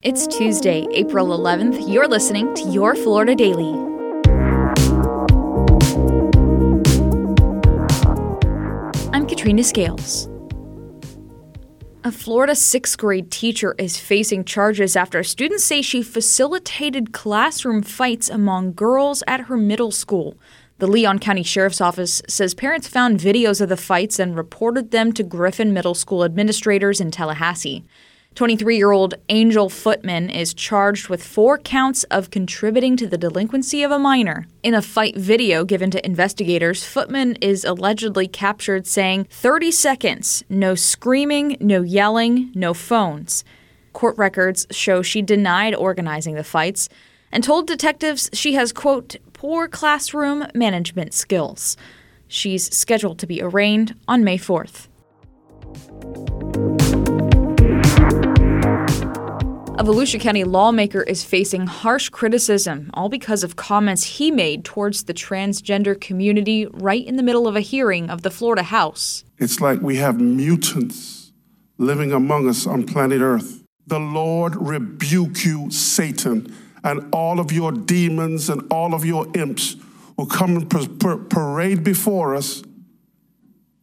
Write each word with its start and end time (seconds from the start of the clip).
It's 0.00 0.28
Tuesday, 0.28 0.86
April 0.92 1.36
11th. 1.36 1.92
You're 1.92 2.06
listening 2.06 2.54
to 2.54 2.68
Your 2.68 2.94
Florida 2.94 3.34
Daily. 3.34 3.72
I'm 9.12 9.26
Katrina 9.26 9.64
Scales. 9.64 10.28
A 12.04 12.12
Florida 12.12 12.54
sixth 12.54 12.96
grade 12.96 13.32
teacher 13.32 13.74
is 13.76 13.98
facing 13.98 14.44
charges 14.44 14.94
after 14.94 15.24
students 15.24 15.64
say 15.64 15.82
she 15.82 16.04
facilitated 16.04 17.12
classroom 17.12 17.82
fights 17.82 18.28
among 18.30 18.74
girls 18.74 19.24
at 19.26 19.46
her 19.46 19.56
middle 19.56 19.90
school. 19.90 20.36
The 20.78 20.86
Leon 20.86 21.18
County 21.18 21.42
Sheriff's 21.42 21.80
Office 21.80 22.22
says 22.28 22.54
parents 22.54 22.86
found 22.86 23.18
videos 23.18 23.60
of 23.60 23.68
the 23.68 23.76
fights 23.76 24.20
and 24.20 24.36
reported 24.36 24.92
them 24.92 25.12
to 25.14 25.24
Griffin 25.24 25.72
Middle 25.72 25.96
School 25.96 26.22
administrators 26.22 27.00
in 27.00 27.10
Tallahassee. 27.10 27.84
23 28.38 28.76
year 28.76 28.92
old 28.92 29.14
Angel 29.30 29.68
Footman 29.68 30.30
is 30.30 30.54
charged 30.54 31.08
with 31.08 31.24
four 31.24 31.58
counts 31.58 32.04
of 32.04 32.30
contributing 32.30 32.96
to 32.96 33.08
the 33.08 33.18
delinquency 33.18 33.82
of 33.82 33.90
a 33.90 33.98
minor. 33.98 34.46
In 34.62 34.74
a 34.74 34.80
fight 34.80 35.16
video 35.16 35.64
given 35.64 35.90
to 35.90 36.06
investigators, 36.06 36.84
Footman 36.84 37.34
is 37.40 37.64
allegedly 37.64 38.28
captured 38.28 38.86
saying 38.86 39.24
30 39.24 39.72
seconds, 39.72 40.44
no 40.48 40.76
screaming, 40.76 41.56
no 41.58 41.82
yelling, 41.82 42.52
no 42.54 42.74
phones. 42.74 43.42
Court 43.92 44.16
records 44.16 44.68
show 44.70 45.02
she 45.02 45.20
denied 45.20 45.74
organizing 45.74 46.36
the 46.36 46.44
fights 46.44 46.88
and 47.32 47.42
told 47.42 47.66
detectives 47.66 48.30
she 48.32 48.54
has, 48.54 48.72
quote, 48.72 49.16
poor 49.32 49.66
classroom 49.66 50.46
management 50.54 51.12
skills. 51.12 51.76
She's 52.28 52.72
scheduled 52.72 53.18
to 53.18 53.26
be 53.26 53.42
arraigned 53.42 53.96
on 54.06 54.22
May 54.22 54.38
4th. 54.38 54.86
A 59.78 59.84
Volusia 59.84 60.20
County 60.20 60.42
lawmaker 60.42 61.02
is 61.02 61.22
facing 61.22 61.68
harsh 61.68 62.08
criticism, 62.08 62.90
all 62.94 63.08
because 63.08 63.44
of 63.44 63.54
comments 63.54 64.02
he 64.02 64.32
made 64.32 64.64
towards 64.64 65.04
the 65.04 65.14
transgender 65.14 65.98
community 66.00 66.66
right 66.66 67.06
in 67.06 67.14
the 67.14 67.22
middle 67.22 67.46
of 67.46 67.54
a 67.54 67.60
hearing 67.60 68.10
of 68.10 68.22
the 68.22 68.30
Florida 68.32 68.64
House. 68.64 69.22
It's 69.38 69.60
like 69.60 69.80
we 69.80 69.94
have 69.98 70.20
mutants 70.20 71.30
living 71.76 72.12
among 72.12 72.48
us 72.48 72.66
on 72.66 72.86
planet 72.86 73.20
Earth. 73.20 73.62
The 73.86 74.00
Lord 74.00 74.56
rebuke 74.56 75.44
you, 75.44 75.70
Satan, 75.70 76.52
and 76.82 77.08
all 77.14 77.38
of 77.38 77.52
your 77.52 77.70
demons 77.70 78.50
and 78.50 78.66
all 78.72 78.94
of 78.94 79.04
your 79.04 79.28
imps 79.36 79.76
will 80.16 80.26
come 80.26 80.56
and 80.56 81.30
parade 81.30 81.84
before 81.84 82.34
us. 82.34 82.64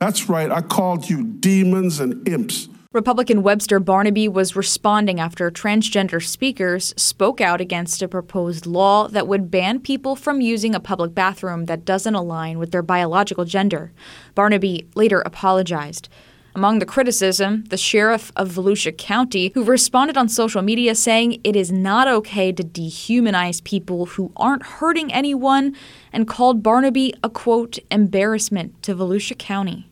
That's 0.00 0.28
right, 0.28 0.50
I 0.50 0.60
called 0.60 1.08
you 1.08 1.22
demons 1.22 2.00
and 2.00 2.26
imps. 2.28 2.68
Republican 2.94 3.42
Webster 3.42 3.80
Barnaby 3.80 4.28
was 4.28 4.54
responding 4.54 5.18
after 5.18 5.50
transgender 5.50 6.24
speakers 6.24 6.94
spoke 6.96 7.40
out 7.40 7.60
against 7.60 8.00
a 8.02 8.06
proposed 8.06 8.66
law 8.66 9.08
that 9.08 9.26
would 9.26 9.50
ban 9.50 9.80
people 9.80 10.14
from 10.14 10.40
using 10.40 10.76
a 10.76 10.80
public 10.80 11.12
bathroom 11.12 11.64
that 11.64 11.84
doesn't 11.84 12.14
align 12.14 12.56
with 12.56 12.70
their 12.70 12.84
biological 12.84 13.44
gender. 13.44 13.90
Barnaby 14.36 14.86
later 14.94 15.22
apologized. 15.22 16.08
Among 16.54 16.78
the 16.78 16.86
criticism, 16.86 17.64
the 17.64 17.76
sheriff 17.76 18.30
of 18.36 18.52
Volusia 18.52 18.96
County, 18.96 19.50
who 19.54 19.64
responded 19.64 20.16
on 20.16 20.28
social 20.28 20.62
media 20.62 20.94
saying 20.94 21.40
it 21.42 21.56
is 21.56 21.72
not 21.72 22.06
okay 22.06 22.52
to 22.52 22.62
dehumanize 22.62 23.64
people 23.64 24.06
who 24.06 24.30
aren't 24.36 24.62
hurting 24.62 25.12
anyone, 25.12 25.74
and 26.12 26.28
called 26.28 26.62
Barnaby 26.62 27.12
a 27.24 27.28
quote, 27.28 27.80
embarrassment 27.90 28.84
to 28.84 28.94
Volusia 28.94 29.36
County. 29.36 29.90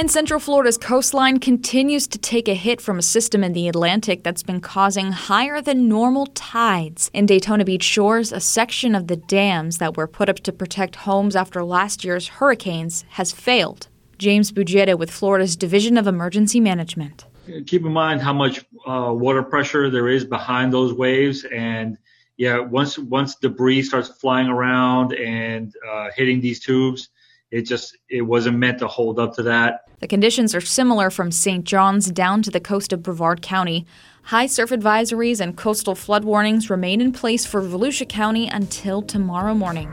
And 0.00 0.10
Central 0.10 0.40
Florida's 0.40 0.78
coastline 0.78 1.40
continues 1.40 2.06
to 2.06 2.16
take 2.16 2.48
a 2.48 2.54
hit 2.54 2.80
from 2.80 2.98
a 2.98 3.02
system 3.02 3.44
in 3.44 3.52
the 3.52 3.68
Atlantic 3.68 4.22
that's 4.22 4.42
been 4.42 4.62
causing 4.62 5.12
higher 5.12 5.60
than 5.60 5.90
normal 5.90 6.24
tides. 6.28 7.10
In 7.12 7.26
Daytona 7.26 7.66
Beach 7.66 7.82
shores, 7.82 8.32
a 8.32 8.40
section 8.40 8.94
of 8.94 9.08
the 9.08 9.16
dams 9.16 9.76
that 9.76 9.98
were 9.98 10.06
put 10.06 10.30
up 10.30 10.38
to 10.38 10.52
protect 10.52 10.96
homes 10.96 11.36
after 11.36 11.62
last 11.62 12.02
year's 12.02 12.28
hurricanes 12.28 13.04
has 13.10 13.30
failed. 13.30 13.88
James 14.16 14.52
Bugetta 14.52 14.96
with 14.96 15.10
Florida's 15.10 15.54
Division 15.54 15.98
of 15.98 16.06
Emergency 16.06 16.60
Management. 16.60 17.26
Keep 17.66 17.84
in 17.84 17.92
mind 17.92 18.22
how 18.22 18.32
much 18.32 18.64
uh, 18.86 19.12
water 19.12 19.42
pressure 19.42 19.90
there 19.90 20.08
is 20.08 20.24
behind 20.24 20.72
those 20.72 20.94
waves, 20.94 21.44
and 21.44 21.98
yeah, 22.38 22.58
once 22.58 22.98
once 22.98 23.34
debris 23.34 23.82
starts 23.82 24.08
flying 24.08 24.48
around 24.48 25.12
and 25.12 25.74
uh, 25.86 26.08
hitting 26.16 26.40
these 26.40 26.58
tubes, 26.58 27.10
it 27.50 27.62
just 27.62 27.96
it 28.08 28.22
wasn't 28.22 28.58
meant 28.58 28.78
to 28.78 28.86
hold 28.86 29.18
up 29.18 29.34
to 29.34 29.42
that. 29.44 29.82
The 30.00 30.08
conditions 30.08 30.54
are 30.54 30.60
similar 30.60 31.10
from 31.10 31.30
St. 31.30 31.64
John's 31.64 32.10
down 32.10 32.42
to 32.42 32.50
the 32.50 32.60
coast 32.60 32.92
of 32.92 33.02
Brevard 33.02 33.42
County. 33.42 33.86
High 34.24 34.46
surf 34.46 34.70
advisories 34.70 35.40
and 35.40 35.56
coastal 35.56 35.94
flood 35.94 36.24
warnings 36.24 36.70
remain 36.70 37.00
in 37.00 37.12
place 37.12 37.44
for 37.44 37.60
Volusia 37.62 38.08
County 38.08 38.48
until 38.48 39.02
tomorrow 39.02 39.54
morning. 39.54 39.92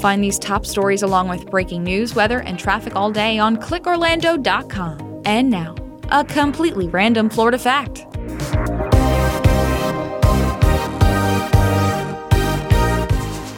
Find 0.00 0.22
these 0.22 0.38
top 0.38 0.64
stories 0.64 1.02
along 1.02 1.28
with 1.28 1.50
breaking 1.50 1.82
news, 1.82 2.14
weather, 2.14 2.40
and 2.40 2.58
traffic 2.58 2.94
all 2.94 3.10
day 3.10 3.38
on 3.38 3.56
clickorlando.com. 3.56 5.22
And 5.24 5.50
now, 5.50 5.74
a 6.10 6.24
completely 6.24 6.88
random 6.88 7.28
Florida 7.28 7.58
fact. 7.58 8.07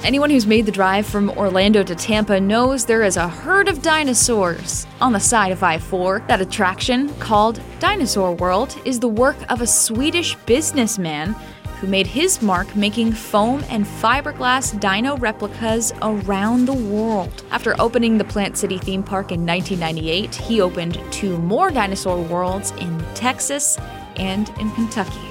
Anyone 0.02 0.30
who's 0.30 0.46
made 0.46 0.64
the 0.64 0.72
drive 0.72 1.04
from 1.04 1.28
Orlando 1.28 1.82
to 1.82 1.94
Tampa 1.94 2.40
knows 2.40 2.86
there 2.86 3.02
is 3.02 3.18
a 3.18 3.28
herd 3.28 3.68
of 3.68 3.82
dinosaurs 3.82 4.86
on 4.98 5.12
the 5.12 5.20
side 5.20 5.52
of 5.52 5.62
I 5.62 5.76
4. 5.76 6.24
That 6.26 6.40
attraction, 6.40 7.12
called 7.16 7.60
Dinosaur 7.80 8.32
World, 8.32 8.74
is 8.86 8.98
the 8.98 9.08
work 9.08 9.36
of 9.50 9.60
a 9.60 9.66
Swedish 9.66 10.36
businessman 10.46 11.36
who 11.80 11.86
made 11.86 12.06
his 12.06 12.40
mark 12.40 12.74
making 12.74 13.12
foam 13.12 13.62
and 13.68 13.84
fiberglass 13.84 14.78
dino 14.80 15.18
replicas 15.18 15.92
around 16.00 16.64
the 16.64 16.72
world. 16.72 17.44
After 17.50 17.78
opening 17.78 18.16
the 18.16 18.24
Plant 18.24 18.56
City 18.56 18.78
theme 18.78 19.02
park 19.02 19.32
in 19.32 19.44
1998, 19.44 20.34
he 20.34 20.62
opened 20.62 20.98
two 21.10 21.36
more 21.36 21.70
dinosaur 21.70 22.22
worlds 22.22 22.70
in 22.72 23.04
Texas 23.14 23.76
and 24.16 24.48
in 24.58 24.70
Kentucky. 24.70 25.29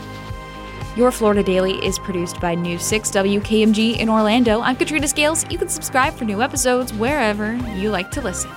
Your 0.99 1.11
Florida 1.11 1.41
Daily 1.41 1.75
is 1.75 1.97
produced 1.97 2.41
by 2.41 2.55
News 2.55 2.83
6 2.83 3.11
WKMG 3.11 3.99
in 3.99 4.09
Orlando. 4.09 4.59
I'm 4.59 4.75
Katrina 4.75 5.07
Scales. 5.07 5.49
You 5.49 5.57
can 5.57 5.69
subscribe 5.69 6.13
for 6.13 6.25
new 6.25 6.41
episodes 6.41 6.91
wherever 6.91 7.55
you 7.73 7.89
like 7.89 8.11
to 8.11 8.21
listen. 8.21 8.51